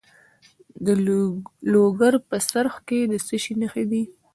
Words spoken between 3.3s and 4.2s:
شي نښې دي؟